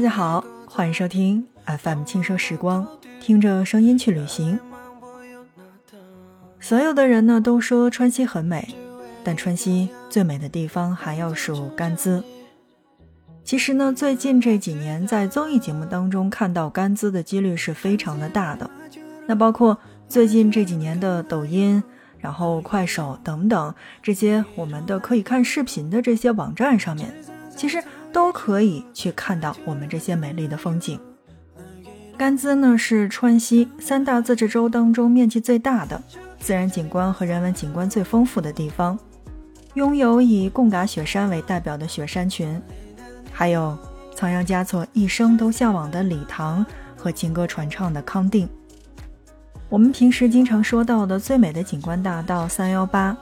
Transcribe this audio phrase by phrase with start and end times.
[0.00, 2.88] 大家好，欢迎收听 FM 轻奢时光，
[3.20, 4.58] 听着声音去旅行。
[6.58, 8.66] 所有的人呢都说川西很美，
[9.22, 12.22] 但川西最美的地方还要数甘孜。
[13.44, 18.70] 其实呢，最近这几年在综艺节目当中看到甘孜的几率是非常的大的。
[19.26, 19.76] 那包括
[20.08, 21.82] 最近这几年的抖音，
[22.16, 27.12] 然后快手等等这些我们的可以看视频的这些网站上面，
[27.54, 30.98] 其实都可以去看到我们这些美丽的风景。
[32.16, 36.02] 甘孜呢是川西三大自治州当中面积最大的，
[36.38, 38.98] 自然景观和人文景观最丰富的地方，
[39.74, 42.60] 拥有以贡嘎雪山为代表的雪山群。
[43.32, 43.78] 还有
[44.14, 48.46] 仓央嘉措一生都向往的礼堂和情歌传唱的康定。
[49.70, 53.16] 我们平时经常说到的最美的景观大道三幺八，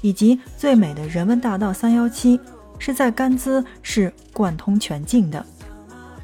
[0.00, 2.38] 以及最美的人文大道三幺七，
[2.78, 5.44] 是在甘孜是贯通全境的。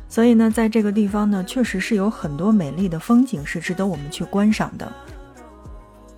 [0.09, 4.93] 所以呢，在这个地方呢，确实是有很多美丽的风景是值得我们去观赏的。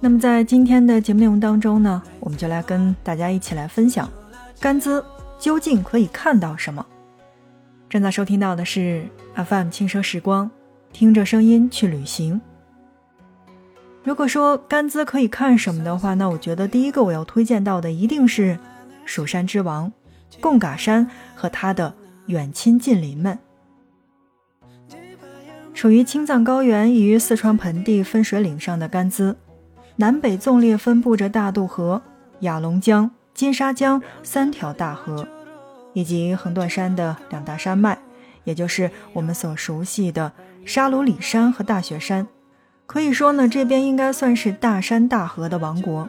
[0.01, 4.11] 那么在今天的节目内容当中呢，我们就来跟大家一起来分享
[4.59, 5.05] 甘孜
[5.39, 6.85] 究竟可以看到什么。
[7.89, 10.51] 正在收听到的是 FM 轻奢时光，
[10.93, 12.41] 听着声音去旅行。
[14.03, 18.59] 如果说甘孜可以看什么的话，那我觉得第一个我要推荐到的一定是
[19.05, 19.93] 蜀山之王
[20.41, 21.95] 贡嘎山和他的
[22.27, 23.39] 远亲近邻们。
[25.75, 29.35] 处于青藏高原与四川盆地分水岭上的甘孜，
[29.97, 32.03] 南北纵列分布着大渡河、
[32.41, 35.27] 雅砻江、金沙江三条大河。
[35.95, 37.99] 以及横断山的两大山脉，
[38.45, 40.33] 也就是我们所熟悉的
[40.65, 42.27] 沙鲁里山和大雪山，
[42.87, 46.09] 可以说呢，这边应该算是大山大河的王国。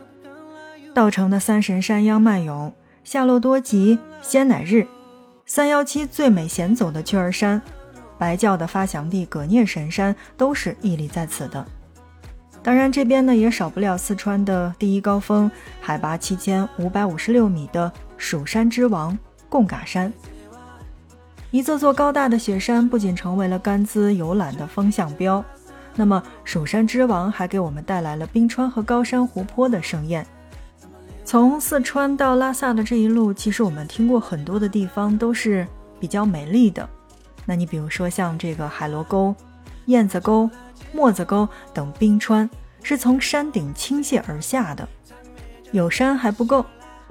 [0.94, 4.88] 稻城的三神山央曼永、夏洛多吉、仙乃日，
[5.46, 7.62] 三幺七最美险走的雀儿山，
[8.18, 11.66] 白教的发祥地葛聂神山都是屹立在此的。
[12.64, 15.52] 当然，这边呢也少不了四川的第一高峰，
[15.82, 19.18] 海拔七千五百五十六米的蜀山之王。
[19.50, 20.12] 贡嘎山，
[21.52, 25.44] 一座座高大的雪山不仅成为了甘孜游览的风向标，
[25.96, 30.26] 那么蜀山之王还给我们带来了冰川和高山湖泊的盛宴。
[31.26, 35.66] 从四川到拉萨的这一路，其实我们听过很多的地方都是
[36.00, 36.88] 比较美丽的。
[37.46, 39.34] 那你比如说像这个海螺沟、
[39.86, 40.50] 燕子沟、
[40.92, 42.50] 墨子沟等冰川，
[42.82, 44.88] 是从山顶倾泻而下的。
[45.72, 46.66] 有山还不够，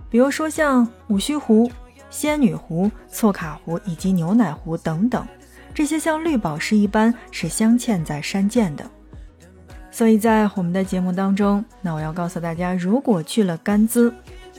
[0.09, 1.71] 比如说像五须湖。
[2.11, 5.27] 仙女湖、错卡湖以及牛奶湖等等，
[5.72, 8.84] 这些像绿宝石一般是镶嵌在山涧的。
[9.92, 14.10] 所以在我们的节目当中，那我要告诉大家，如果去了甘孜，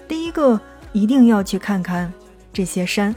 [0.08, 0.62] 第一个
[0.92, 2.14] 一定要去看看
[2.54, 3.14] 这些山。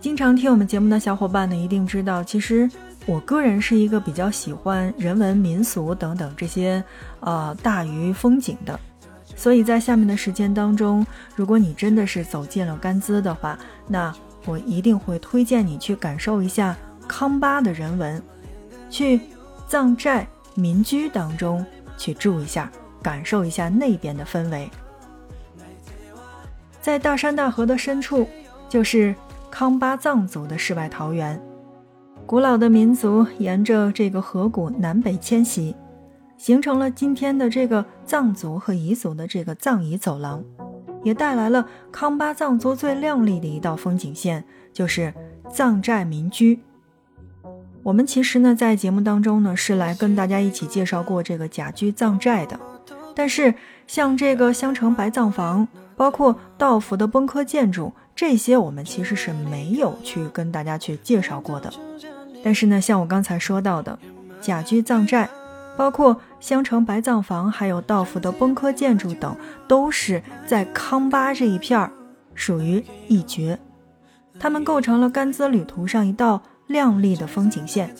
[0.00, 2.68] 经常听我们节目的小伙伴呢，一定知道，其实
[3.06, 6.82] 我个人是一个比较喜欢人文民俗等等这些，
[7.20, 8.80] 呃，大于风景的。
[9.36, 14.12] 所以在下面的时间当中，如果你真的是走进了甘孜的话，那
[14.46, 16.74] 我一定会推荐你去感受一下
[17.06, 18.20] 康巴的人文，
[18.90, 19.20] 去
[19.72, 21.64] 藏寨民居当中
[21.96, 24.68] 去住一下，感受一下那边的氛围。
[26.82, 28.28] 在大山大河的深处，
[28.68, 29.14] 就是
[29.50, 31.40] 康巴藏族的世外桃源，
[32.26, 35.74] 古老的民族沿着这个河谷南北迁徙。
[36.36, 40.44] 形成了今天的这个藏族和彝族的这个藏彝走廊，
[41.02, 45.14] 也带来了康巴藏族最亮丽的一道风景线，就是
[45.50, 46.60] 藏寨民居。
[47.82, 52.58] 我们其实呢，在节目当中呢，是来跟大家一起介绍过这个甲居藏寨的，
[53.14, 53.54] 但是
[53.86, 55.66] 像这个香城白藏房，
[55.96, 61.72] 包括道孚的崩科建筑，这些我们其实是没有去跟大家去介绍过的。
[62.44, 63.98] 但是呢，像我刚才说到的
[64.40, 65.28] 甲居藏寨。
[65.74, 69.34] 包括香城白藏房，还有道孚的崩科建筑等，
[69.66, 71.90] 都是在康巴这一片儿，
[72.34, 73.58] 属于一绝。
[74.38, 77.94] 它们构成了甘孜旅途上一道亮丽的风景线。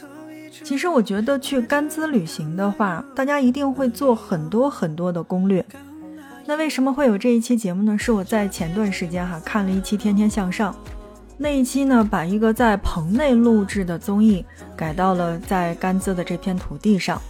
[0.63, 5.65] 其实我觉得去甘孜旅行的话，大家一定会做很多很多的攻略。
[6.45, 7.97] 那为什么会有这一期节目呢？
[7.97, 10.73] 是我在前段时间哈看了一期《天天向上》，
[11.39, 14.45] 那一期呢把一个在棚内录制的综艺
[14.77, 17.21] 改到了在甘孜的这片土地上。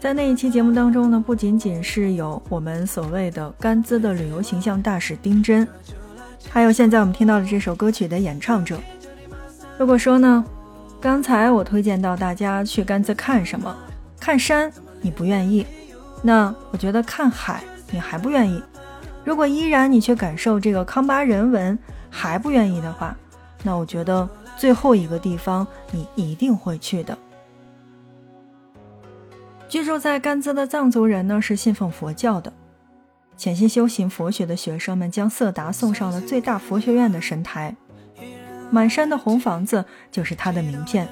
[0.00, 5.68] 在那一期节目当中呢，不仅仅是有我们所谓的甘孜的旅游形象大使丁真，
[6.48, 8.80] 还有现在我们听到的这首歌曲的演唱者。
[9.80, 10.44] 如果说呢，
[11.00, 13.74] 刚才我推荐到大家去甘孜看什么？
[14.20, 15.66] 看山你不愿意，
[16.22, 18.62] 那我觉得看海你还不愿意。
[19.24, 21.78] 如果依然你去感受这个康巴人文
[22.10, 23.16] 还不愿意的话，
[23.62, 27.16] 那我觉得最后一个地方你一定会去的。
[29.66, 32.52] 居住在甘孜的藏族人呢是信奉佛教的，
[33.34, 37.74] 潜心修行佛学的学生们将色达送上了最大佛学院的神台，
[38.70, 41.08] 满山的红房子就是他的名片。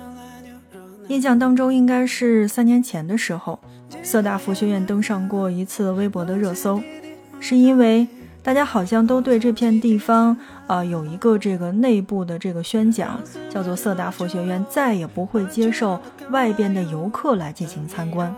[1.08, 3.58] 印象当中应该是三年前的时候，
[4.02, 6.82] 色达佛学院登上过一次微博的热搜，
[7.40, 8.06] 是因为
[8.42, 13.20] 大家好像都对这片地方啊有一个这个内部的这个宣讲，
[13.50, 16.00] 叫做色达佛学院再也不会接受
[16.30, 18.34] 外边的游客来进行参观。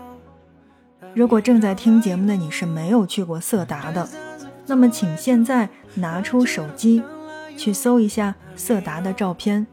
[1.13, 4.07] 如果正在听节目的你是没有去过色达的，
[4.65, 7.03] 那么请现在拿出手机，
[7.61, 9.67] 去搜一下色达的照片。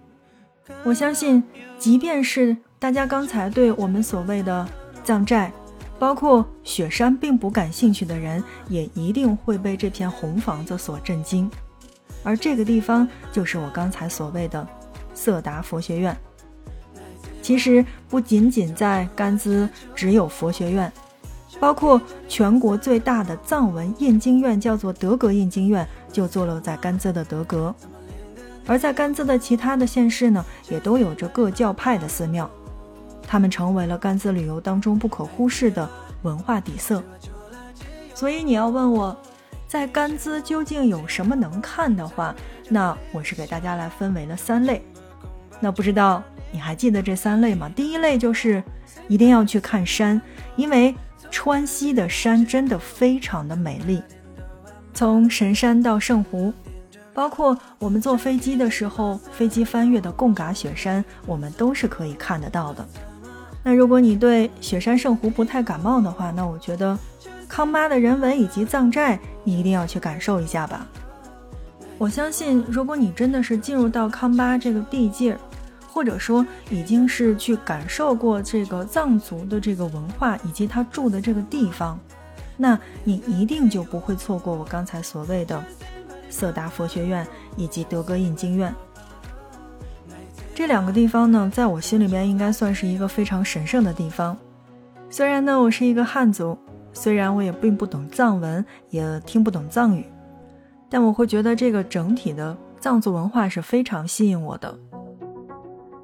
[0.84, 1.42] 我相信，
[1.78, 4.68] 即便是大家刚才对我们所谓的
[5.02, 5.50] 藏寨，
[5.98, 11.50] 包括雪山并不感兴趣的人，也一定会被这片红房子所震惊。
[12.22, 14.68] 而这个地方就是我刚才所谓的
[15.14, 16.14] 色达佛学院。
[17.40, 20.92] 其实不仅仅在甘孜只有佛学院。
[21.60, 27.74] 包括全国最大的藏文印经院，叫做德格印经院，就坐落在甘孜的德格。
[28.66, 32.48] 而在甘孜的其他的县市呢，也都有着各教派的寺庙，
[33.26, 35.88] 他们成为了甘孜旅游当中不可忽视的
[36.22, 37.02] 文化底色。
[38.14, 39.16] 所以你要问我，
[39.66, 42.34] 在甘孜究竟有什么能看的话，
[42.68, 44.84] 那我是给大家来分为了三类。
[45.58, 46.22] 那不知道
[46.52, 47.68] 你还记得这三类吗？
[47.74, 48.62] 第一类就是
[49.08, 50.22] 一定要去看山，
[50.54, 50.94] 因为。
[51.30, 54.02] 川西的山真的非常的美丽，
[54.92, 56.52] 从神山到圣湖，
[57.14, 62.86] 包括我们坐飞机的时候，飞机翻越的贡嘎雪山，我们都是可以看得到的。
[63.62, 66.98] 那如果你对雪山圣湖不太感冒的话，那我觉得
[67.46, 70.86] 康巴的人文以及藏寨，你一定要去感受一下吧。
[71.98, 75.36] 我相信，如果你真的是进入到康巴这个地界。
[75.90, 81.98] 或者说已经是去感受过这个藏族的这个文化以及他住的这个地方，
[82.56, 85.60] 那你一定就不会错过我刚才所谓的
[86.30, 87.26] 色达佛学院
[87.56, 88.72] 以及德格印经院
[90.54, 94.36] 这两个地方呢，在我心里面应该算是一个非常神圣的地方。
[95.08, 96.58] 虽然呢我是一个汉族，
[96.92, 100.04] 虽然我也并不懂藏文，也听不懂藏语，
[100.90, 104.78] 但我会觉得这个整体的藏族文化是非常吸引我的。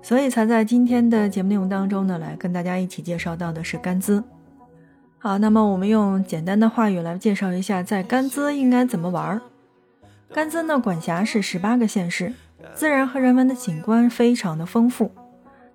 [0.04, 4.22] 所以才在今天的节目内容当中呢，来跟大家一起介绍到的是甘孜。
[5.16, 9.40] 好，那么我们用简单的话语来介绍一下，在甘孜应该怎么玩儿。
[10.30, 12.34] 甘孜呢，管辖是十八个县市，
[12.74, 15.10] 自然和人文的景观非常的丰富。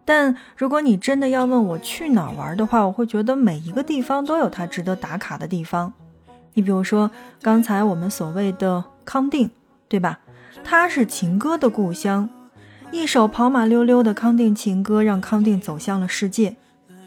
[0.05, 5.91] 但如果你真的要问我去哪儿玩的话，我会觉得每一个地方都有它值得打卡的地方。
[6.53, 7.09] 你比如说
[7.41, 9.49] 刚才我们所谓的康定，
[9.87, 10.19] 对吧？
[10.63, 12.29] 它是情歌的故乡。
[12.91, 16.55] 一首跑马溜溜的康定情歌，让康定走向了世界。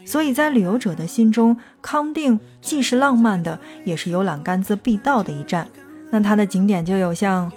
[0.05, 5.67] 所以在旅游者的心中，康定既是浪漫的，也是游览甘孜必到的一站。
[6.09, 7.51] 那它的景点就有像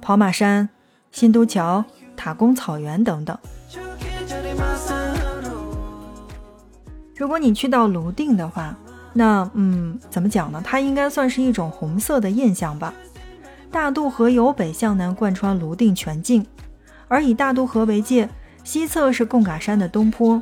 [0.00, 0.68] 跑马山、
[1.12, 1.84] 新都桥、
[2.16, 3.36] 塔公草原等等。
[7.16, 8.76] 如果你去到泸定的话，
[9.12, 10.60] 那嗯，怎么讲呢？
[10.64, 12.92] 它应该算是一种红色的印象吧。
[13.70, 16.46] 大渡河由北向南贯穿泸定全境。
[17.08, 18.28] 而以大渡河为界，
[18.62, 20.40] 西侧是贡嘎山的东坡，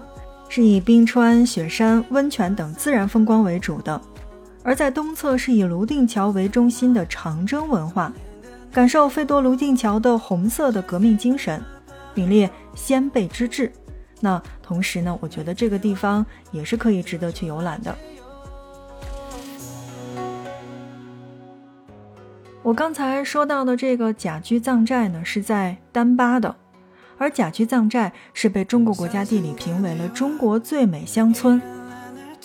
[0.49, 4.01] 是以冰川、雪山、温泉等自然风光为主的；
[4.63, 8.13] 而在东侧是以泸定桥为中心的长征文化，
[8.73, 11.63] 感受费多泸定桥的红色的革命精神，
[12.15, 13.73] 名列先辈之志。
[14.21, 17.97] 那同时呢，我觉得这个地方也是可以值得去游览的。
[22.67, 26.57] 我刚才说到的这个甲居藏寨呢，是在丹巴的，
[27.17, 31.63] 而甲居藏寨是被中国国家地理评为了中国最美乡村。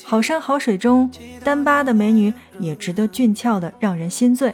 [0.03, 1.09] 好山好水中，
[1.43, 4.53] 丹巴的美女也值得俊俏的让人心醉。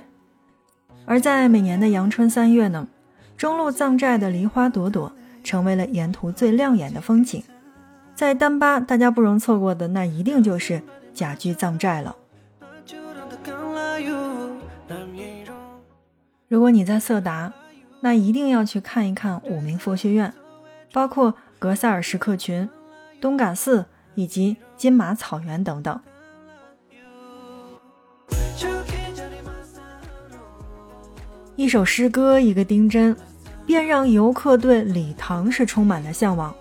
[1.06, 2.88] 而在每年的阳春三月呢，
[3.36, 5.12] 中路藏寨的梨花朵朵，
[5.44, 7.44] 成为了沿途最亮眼的风景。
[8.16, 10.82] 在丹巴，大家不容错过的那一定就是
[11.14, 12.16] 甲居藏寨了。
[16.50, 17.52] 如果你在色达，
[18.00, 20.34] 那一定要去看一看五明佛学院，
[20.94, 22.70] 包括格萨尔石刻群、
[23.20, 23.86] 东嘎寺
[24.16, 26.00] 以及金马草原等等。
[31.58, 33.14] 一首诗歌，一个丁真，
[33.66, 36.56] 便让游客对礼堂是充满了向往。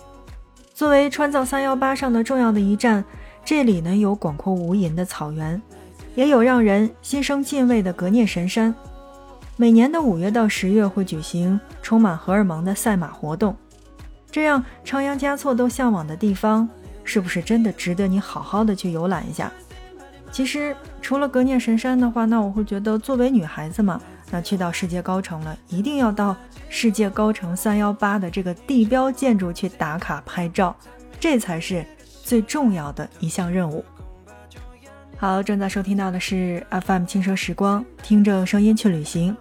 [0.74, 3.04] 作为川藏三幺八上的重要的一站，
[3.44, 5.62] 这里呢有广阔无垠的草原，
[6.16, 8.74] 也有让人心生敬畏的格聂神山。
[9.58, 13.56] 每年的五月到十月会举行充满荷尔蒙的赛马活动，
[14.30, 16.68] 这样仓央嘉措都向往的地方，
[17.04, 19.50] 是不是真的值得你好好的去游览一下？
[20.30, 23.98] 其实除了格聂神山的话，那我会觉得作为女孩子嘛，
[24.30, 26.36] 那去到世界高城了，一定要到
[26.68, 30.76] 世界高城三幺八的这个地标建筑去打卡拍照，
[31.18, 31.82] 这才是
[32.22, 33.82] 最重要的一项任务。
[35.18, 39.34] 好，正在收听到的是 FM 轻奢时光，听着声音去旅行。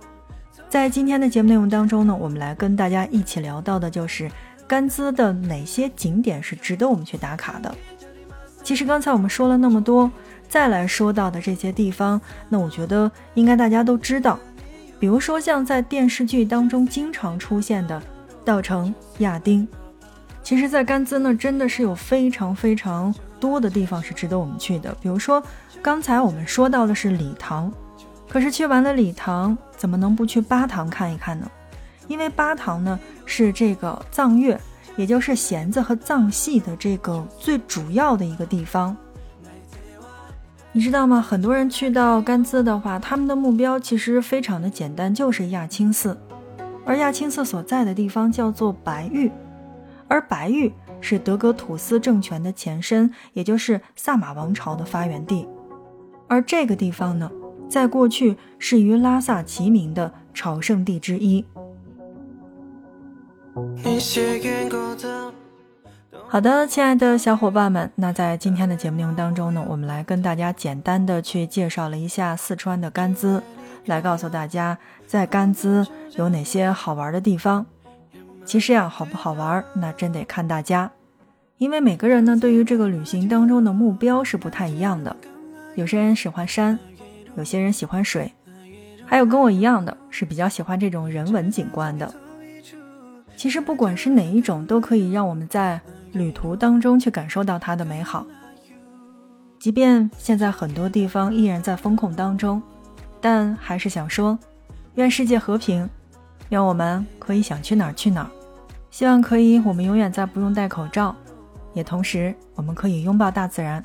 [0.70, 4.32] 在今天的节目内容当中呢，我们来跟大家一起聊到的就是
[4.66, 7.76] 甘孜的哪些景点是值得我们去打卡的。
[8.64, 10.10] 其实刚才我们说了那么多，
[10.48, 14.40] 再来说到的这些地方，那我觉得应该大家都知道。
[14.98, 18.02] 比如说像在电视剧当中经常出现的
[18.46, 19.68] 稻城亚丁，
[20.42, 23.14] 其实，在甘孜呢，真的是有非常非常
[23.46, 24.96] 多的地方是值得我们去的。
[25.02, 25.42] 比如说。
[25.82, 27.72] 刚才我们说到的是礼堂，
[28.28, 31.48] 可是去完了礼堂，怎么能不去巴塘看一看呢？
[32.08, 34.60] 因为巴塘呢是这个藏乐，
[34.96, 38.98] 也就是弦子和藏戏的这个最主要的一个地方。
[40.72, 41.22] 你知道吗？
[41.22, 46.18] 很多人去到甘孜的话，他们的目标其实非常的简单，就是亚青寺。
[46.84, 49.32] 而亚青寺所在的地方叫做白玉，
[50.08, 55.48] 而白玉是德格土司政权的前身，也就是萨马王朝的发源地。
[56.28, 57.30] 而这个地方呢，
[57.70, 61.46] 在过去是与拉萨齐名的朝圣地之一。
[66.28, 73.42] 好的，亲爱的小伙伴们，那在今天的节目内容当中呢，我们来跟大家简单的去介绍了一下四川的甘孜，
[73.86, 75.88] 来告诉大家在甘孜
[76.18, 77.66] 有哪些好玩的地方。
[78.46, 80.92] 其实呀，好不好玩，那真得看大家，
[81.58, 85.16] 因为每个人呢，对于这个旅行当中的目标是不太一样的。
[85.76, 86.78] 有些人喜欢山，
[87.36, 88.32] 有些人喜欢水，
[89.06, 92.14] 还有跟我一样的是比较喜欢这种人文景观的。
[93.36, 95.82] 其实不管是哪一种，都可以让我们在
[96.14, 98.26] 旅途当中去感受到它的美好。
[99.60, 102.62] 即便现在很多地方依然在风控当中，
[103.20, 104.38] 但还是想说，
[104.94, 105.90] 愿世界和平，
[106.50, 108.30] 愿我们可以想去哪儿去哪儿，
[108.96, 111.14] 希望可以我们永远在不用戴口罩，
[111.74, 113.84] 也同时我们可以拥抱大自然。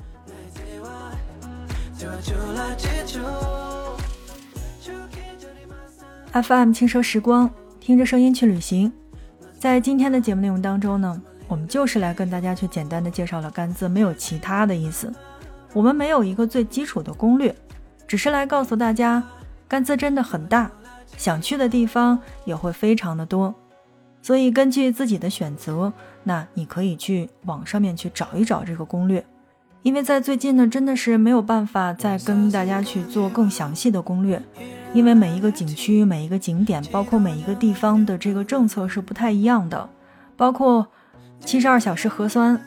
[6.33, 7.51] FM 轻奢时光，
[7.81, 8.93] 听着声音去旅行。
[9.59, 15.13] 在今天的节目内容当中呢，我们就是来跟大家去简单的介绍了甘孜，没有其他的意思。
[15.73, 17.53] 我们没有一个最基础的攻略，
[18.07, 19.21] 只是来告诉大家，
[19.67, 20.71] 甘孜真的很大，
[21.17, 23.53] 想去的地方也会非常的多。
[24.23, 25.93] 所以根据自己的选择，
[26.25, 29.25] 那你可以去网上面去找一找这个攻略。
[29.83, 34.43] 因为在最近呢，真的是没有办法再跟大家去做更详细的攻略，
[34.93, 39.89] 因为每一个景区、每一个景点，包括每一个地方的这个政策是不太一样的，
[40.37, 40.87] 包括
[41.43, 42.61] 七十二小时核酸、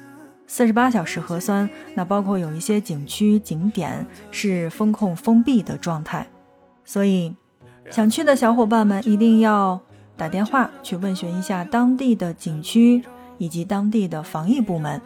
[0.48, 6.25] 四十八小时核酸，那包括有一些景区景点是封控封闭的状态，
[6.83, 7.36] 所以
[7.91, 9.79] 想去的小伙伴们一定要
[10.15, 13.03] 打电话去问询一下当地的景区
[13.38, 15.01] 以及当地的防疫部门。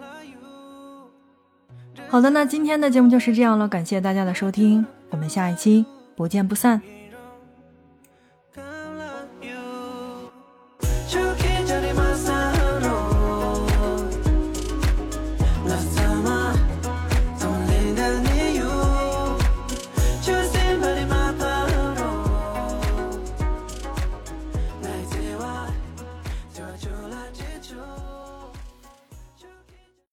[2.09, 5.85] 好的，那今天的节目就是这样了，感谢大家的收听，我们下一期
[6.15, 6.81] 不见不散。